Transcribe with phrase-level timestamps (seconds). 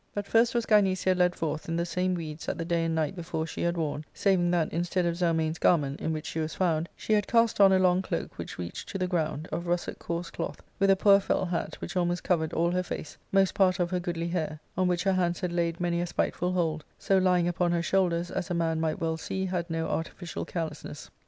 [0.15, 3.15] But first was Gynecia led forth in the same weeds that the day and night
[3.15, 6.89] before she had worn, saving that, instead of Zelmane's garment, in which she was found,
[6.97, 10.31] she had cast on a long cloak which reached to the ground, of russet coarse
[10.31, 13.91] cloth, with a poor felt hat which almost covered all her face, most part of
[13.91, 17.47] her goodly hair, on which her hands had laid many a spiteful hold, so lying
[17.47, 21.11] upon her shoulders as a man might well see had no artificial carelessness.